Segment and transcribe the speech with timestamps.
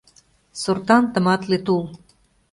[0.61, 1.83] Сортан тыматле тул.